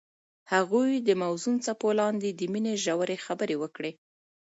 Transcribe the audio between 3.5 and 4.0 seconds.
وکړې.